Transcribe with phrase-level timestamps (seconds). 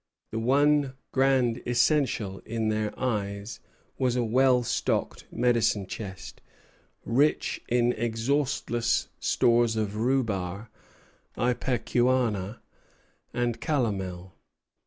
[0.31, 3.59] The one grand essential in their eyes
[3.99, 6.41] was a well stocked medicine chest,
[7.05, 10.69] rich in exhaustless stores of rhubarb,
[11.37, 12.61] ipecacuanha,
[13.31, 14.33] and calomel.